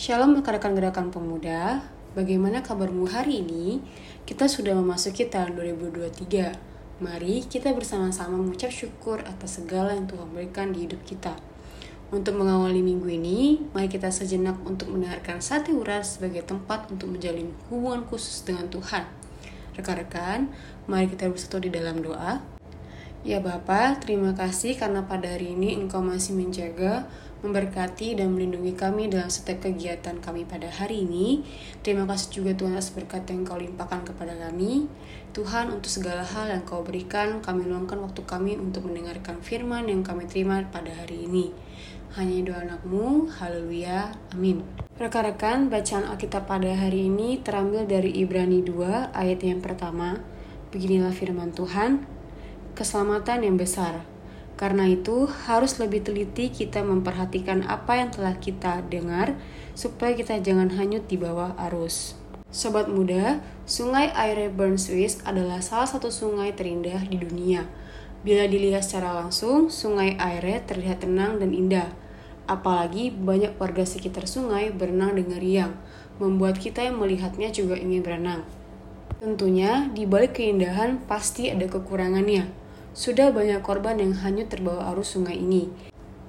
Shalom 0.00 0.40
rekan-rekan 0.40 1.12
pemuda, 1.12 1.84
bagaimana 2.16 2.64
kabarmu 2.64 3.04
hari 3.04 3.44
ini? 3.44 3.84
Kita 4.24 4.48
sudah 4.48 4.72
memasuki 4.72 5.28
tahun 5.28 5.60
2023. 5.60 7.04
Mari 7.04 7.44
kita 7.44 7.76
bersama-sama 7.76 8.40
mengucap 8.40 8.72
syukur 8.72 9.20
atas 9.28 9.60
segala 9.60 9.92
yang 9.92 10.08
Tuhan 10.08 10.32
berikan 10.32 10.72
di 10.72 10.88
hidup 10.88 11.04
kita. 11.04 11.36
Untuk 12.16 12.32
mengawali 12.40 12.80
minggu 12.80 13.12
ini, 13.12 13.60
mari 13.76 13.92
kita 13.92 14.08
sejenak 14.08 14.56
untuk 14.64 14.88
mendengarkan 14.88 15.44
sate 15.44 15.76
uras 15.76 16.16
sebagai 16.16 16.48
tempat 16.48 16.88
untuk 16.88 17.12
menjalin 17.12 17.52
hubungan 17.68 18.00
khusus 18.08 18.40
dengan 18.40 18.72
Tuhan. 18.72 19.04
Rekan-rekan, 19.76 20.48
mari 20.88 21.12
kita 21.12 21.28
bersatu 21.28 21.60
di 21.60 21.68
dalam 21.68 22.00
doa. 22.00 22.59
Ya 23.20 23.36
Bapa, 23.36 24.00
terima 24.00 24.32
kasih 24.32 24.80
karena 24.80 25.04
pada 25.04 25.28
hari 25.28 25.52
ini 25.52 25.76
Engkau 25.76 26.00
masih 26.00 26.32
menjaga, 26.32 27.04
memberkati, 27.44 28.16
dan 28.16 28.32
melindungi 28.32 28.72
kami 28.72 29.12
dalam 29.12 29.28
setiap 29.28 29.68
kegiatan 29.68 30.16
kami 30.24 30.48
pada 30.48 30.72
hari 30.72 31.04
ini. 31.04 31.44
Terima 31.84 32.08
kasih 32.08 32.40
juga 32.40 32.56
Tuhan 32.56 32.80
atas 32.80 32.96
berkat 32.96 33.28
yang 33.28 33.44
Kau 33.44 33.60
limpahkan 33.60 34.08
kepada 34.08 34.32
kami. 34.48 34.88
Tuhan, 35.36 35.68
untuk 35.68 35.92
segala 35.92 36.24
hal 36.24 36.48
yang 36.48 36.64
Kau 36.64 36.80
berikan, 36.80 37.44
kami 37.44 37.68
luangkan 37.68 38.00
waktu 38.00 38.24
kami 38.24 38.56
untuk 38.56 38.88
mendengarkan 38.88 39.44
firman 39.44 39.84
yang 39.92 40.00
kami 40.00 40.24
terima 40.24 40.64
pada 40.72 40.88
hari 40.88 41.28
ini. 41.28 41.52
Hanya 42.16 42.40
doa 42.40 42.64
anakmu, 42.64 43.28
haleluya, 43.36 44.16
amin. 44.32 44.64
Rekan-rekan, 44.96 45.68
bacaan 45.68 46.08
Alkitab 46.08 46.48
pada 46.48 46.72
hari 46.72 47.12
ini 47.12 47.36
terambil 47.44 47.84
dari 47.84 48.16
Ibrani 48.16 48.64
2 48.64 49.12
ayat 49.12 49.44
yang 49.44 49.60
pertama. 49.60 50.16
Beginilah 50.72 51.12
firman 51.12 51.52
Tuhan, 51.52 52.19
keselamatan 52.80 53.44
yang 53.44 53.60
besar. 53.60 54.00
Karena 54.56 54.88
itu, 54.88 55.28
harus 55.48 55.76
lebih 55.76 56.00
teliti 56.00 56.48
kita 56.48 56.80
memperhatikan 56.80 57.68
apa 57.68 58.00
yang 58.00 58.08
telah 58.08 58.36
kita 58.40 58.80
dengar, 58.88 59.36
supaya 59.76 60.16
kita 60.16 60.40
jangan 60.40 60.72
hanyut 60.80 61.04
di 61.04 61.20
bawah 61.20 61.52
arus. 61.68 62.16
Sobat 62.48 62.90
muda, 62.90 63.44
Sungai 63.62 64.10
Aire 64.10 64.50
Burn 64.50 64.74
Swiss 64.74 65.22
adalah 65.22 65.62
salah 65.62 65.86
satu 65.86 66.10
sungai 66.10 66.50
terindah 66.56 67.04
di 67.06 67.20
dunia. 67.20 67.68
Bila 68.20 68.44
dilihat 68.44 68.84
secara 68.84 69.16
langsung, 69.16 69.72
Sungai 69.72 70.18
Aire 70.18 70.60
terlihat 70.66 71.06
tenang 71.06 71.40
dan 71.40 71.56
indah. 71.56 71.88
Apalagi 72.50 73.14
banyak 73.14 73.54
warga 73.56 73.86
sekitar 73.86 74.26
sungai 74.26 74.74
berenang 74.74 75.14
dengan 75.14 75.38
riang, 75.38 75.72
membuat 76.18 76.60
kita 76.60 76.84
yang 76.84 76.98
melihatnya 76.98 77.48
juga 77.54 77.78
ingin 77.78 78.02
berenang. 78.02 78.42
Tentunya, 79.22 79.88
di 79.88 80.04
balik 80.04 80.36
keindahan 80.36 81.00
pasti 81.08 81.48
ada 81.48 81.64
kekurangannya. 81.64 82.59
Sudah 82.90 83.30
banyak 83.30 83.62
korban 83.62 84.02
yang 84.02 84.18
hanyut 84.18 84.50
terbawa 84.50 84.90
arus 84.90 85.14
sungai 85.14 85.38
ini. 85.38 85.70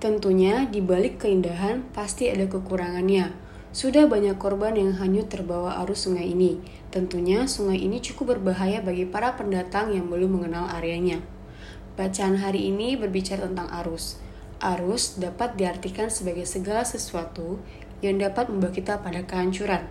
Tentunya, 0.00 0.64
di 0.64 0.80
balik 0.80 1.20
keindahan 1.20 1.84
pasti 1.92 2.32
ada 2.32 2.48
kekurangannya. 2.48 3.36
Sudah 3.76 4.08
banyak 4.08 4.40
korban 4.40 4.72
yang 4.72 4.96
hanyut 4.96 5.28
terbawa 5.28 5.76
arus 5.84 6.08
sungai 6.08 6.32
ini. 6.32 6.56
Tentunya, 6.88 7.44
sungai 7.44 7.84
ini 7.84 8.00
cukup 8.00 8.40
berbahaya 8.40 8.80
bagi 8.80 9.04
para 9.04 9.36
pendatang 9.36 9.92
yang 9.92 10.08
belum 10.08 10.40
mengenal 10.40 10.72
areanya. 10.72 11.20
Bacaan 11.92 12.40
hari 12.40 12.72
ini 12.72 12.96
berbicara 12.96 13.44
tentang 13.44 13.68
arus. 13.84 14.16
Arus 14.56 15.20
dapat 15.20 15.60
diartikan 15.60 16.08
sebagai 16.08 16.48
segala 16.48 16.88
sesuatu 16.88 17.60
yang 18.00 18.16
dapat 18.16 18.48
membawa 18.48 18.72
kita 18.72 19.04
pada 19.04 19.28
kehancuran. 19.28 19.84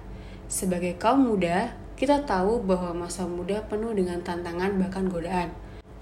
Sebagai 0.50 0.98
kaum 0.98 1.30
muda, 1.30 1.78
kita 1.94 2.26
tahu 2.26 2.66
bahwa 2.66 3.06
masa 3.06 3.30
muda 3.30 3.62
penuh 3.70 3.94
dengan 3.94 4.26
tantangan 4.26 4.82
bahkan 4.82 5.06
godaan. 5.14 5.54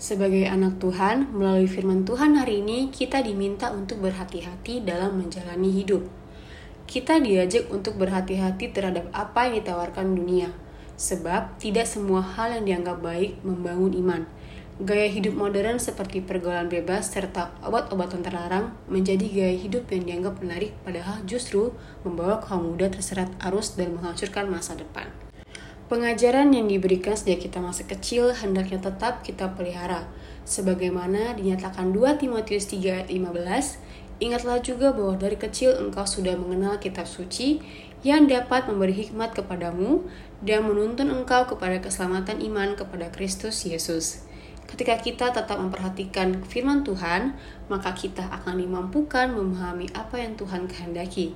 Sebagai 0.02 0.44
anak 0.50 0.82
Tuhan, 0.82 1.32
melalui 1.32 1.70
firman 1.70 2.04
Tuhan 2.04 2.36
hari 2.36 2.66
ini, 2.66 2.90
kita 2.90 3.22
diminta 3.22 3.70
untuk 3.70 4.02
berhati-hati 4.04 4.84
dalam 4.84 5.22
menjalani 5.22 5.70
hidup. 5.70 6.04
Kita 6.84 7.22
diajak 7.22 7.72
untuk 7.72 7.96
berhati-hati 7.96 8.74
terhadap 8.74 9.08
apa 9.16 9.48
yang 9.48 9.64
ditawarkan 9.64 10.18
dunia, 10.18 10.52
sebab 11.00 11.56
tidak 11.62 11.88
semua 11.88 12.20
hal 12.20 12.60
yang 12.60 12.66
dianggap 12.68 13.00
baik 13.00 13.40
membangun 13.46 13.94
iman. 14.04 14.24
Gaya 14.82 15.06
hidup 15.06 15.38
modern 15.38 15.78
seperti 15.78 16.26
pergaulan 16.26 16.66
bebas 16.66 17.14
serta 17.14 17.54
obat-obatan 17.62 18.26
terlarang 18.26 18.74
menjadi 18.90 19.22
gaya 19.30 19.54
hidup 19.54 19.86
yang 19.94 20.02
dianggap 20.10 20.42
menarik 20.42 20.74
padahal 20.82 21.22
justru 21.30 21.78
membawa 22.02 22.42
kaum 22.42 22.74
muda 22.74 22.90
terseret 22.90 23.30
arus 23.38 23.78
dan 23.78 23.94
menghancurkan 23.94 24.50
masa 24.50 24.74
depan. 24.74 25.14
Pengajaran 25.92 26.56
yang 26.56 26.72
diberikan 26.72 27.12
sejak 27.12 27.44
kita 27.44 27.60
masih 27.60 27.84
kecil 27.84 28.32
hendaknya 28.32 28.80
tetap 28.80 29.20
kita 29.20 29.52
pelihara. 29.52 30.08
Sebagaimana 30.48 31.36
dinyatakan 31.36 31.92
2 31.92 32.24
Timotius 32.24 32.72
3 32.72 33.04
ayat 33.04 33.10
15, 33.12 34.24
ingatlah 34.24 34.64
juga 34.64 34.96
bahwa 34.96 35.20
dari 35.20 35.36
kecil 35.36 35.76
engkau 35.76 36.08
sudah 36.08 36.40
mengenal 36.40 36.80
kitab 36.80 37.04
suci 37.04 37.60
yang 38.00 38.32
dapat 38.32 38.68
memberi 38.72 38.96
hikmat 38.96 39.36
kepadamu 39.36 40.08
dan 40.40 40.64
menuntun 40.68 41.12
engkau 41.12 41.48
kepada 41.52 41.84
keselamatan 41.84 42.40
iman 42.48 42.80
kepada 42.80 43.12
Kristus 43.12 43.64
Yesus. 43.68 44.24
Ketika 44.68 44.96
kita 45.00 45.36
tetap 45.36 45.60
memperhatikan 45.60 46.48
firman 46.48 46.88
Tuhan, 46.88 47.36
maka 47.68 47.92
kita 47.92 48.24
akan 48.32 48.56
dimampukan 48.60 49.36
memahami 49.36 49.92
apa 49.92 50.20
yang 50.20 50.40
Tuhan 50.40 50.72
kehendaki. 50.72 51.36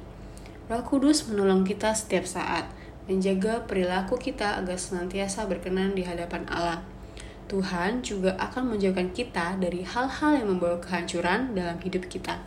Roh 0.68 0.84
Kudus 0.84 1.28
menolong 1.32 1.64
kita 1.64 1.96
setiap 1.96 2.28
saat, 2.28 2.68
menjaga 3.08 3.64
perilaku 3.64 4.20
kita 4.20 4.60
agar 4.60 4.76
senantiasa 4.76 5.48
berkenan 5.48 5.96
di 5.96 6.04
hadapan 6.04 6.44
Allah. 6.52 6.84
Tuhan 7.48 8.04
juga 8.04 8.36
akan 8.36 8.76
menjauhkan 8.76 9.16
kita 9.16 9.56
dari 9.56 9.88
hal-hal 9.88 10.44
yang 10.44 10.52
membawa 10.52 10.84
kehancuran 10.84 11.56
dalam 11.56 11.80
hidup 11.80 12.12
kita. 12.12 12.44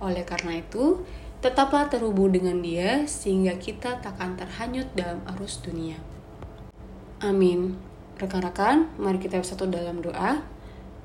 Oleh 0.00 0.24
karena 0.24 0.64
itu, 0.64 1.04
tetaplah 1.44 1.92
terhubung 1.92 2.32
dengan 2.32 2.64
Dia 2.64 3.04
sehingga 3.04 3.60
kita 3.60 4.00
takkan 4.00 4.40
terhanyut 4.40 4.88
dalam 4.96 5.20
arus 5.36 5.60
dunia. 5.60 6.00
Amin. 7.20 7.76
Rekan-rekan, 8.16 8.88
mari 8.96 9.20
kita 9.20 9.38
bersatu 9.38 9.68
dalam 9.68 10.00
doa. 10.00 10.40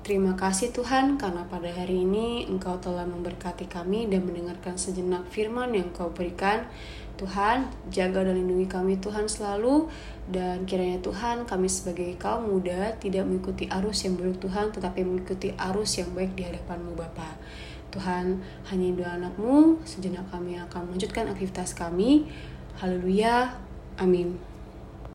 Terima 0.04 0.36
kasih 0.36 0.76
Tuhan 0.76 1.16
karena 1.16 1.48
pada 1.48 1.72
hari 1.72 2.04
ini 2.04 2.44
Engkau 2.52 2.76
telah 2.76 3.08
memberkati 3.08 3.72
kami 3.72 4.12
dan 4.12 4.28
mendengarkan 4.28 4.76
sejenak 4.76 5.24
firman 5.32 5.72
yang 5.72 5.96
Engkau 5.96 6.12
berikan. 6.12 6.68
Tuhan, 7.16 7.72
jaga 7.88 8.28
dan 8.28 8.36
lindungi 8.36 8.68
kami 8.68 9.00
Tuhan 9.00 9.32
selalu 9.32 9.88
dan 10.28 10.68
kiranya 10.68 11.00
Tuhan 11.00 11.48
kami 11.48 11.72
sebagai 11.72 12.20
kaum 12.20 12.52
muda 12.52 13.00
tidak 13.00 13.24
mengikuti 13.24 13.72
arus 13.72 14.04
yang 14.04 14.20
buruk 14.20 14.44
Tuhan 14.44 14.76
tetapi 14.76 15.08
mengikuti 15.08 15.56
arus 15.56 15.96
yang 15.96 16.12
baik 16.12 16.36
di 16.36 16.52
hadapanmu 16.52 17.00
Bapa. 17.00 17.40
Tuhan, 17.96 18.44
hanya 18.76 18.88
doa 19.00 19.12
anakmu, 19.16 19.80
sejenak 19.88 20.28
kami 20.28 20.60
akan 20.60 20.92
melanjutkan 20.92 21.32
aktivitas 21.32 21.72
kami. 21.80 22.28
Haleluya. 22.76 23.56
Amin. 23.96 24.53